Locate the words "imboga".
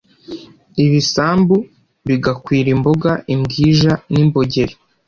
2.75-3.11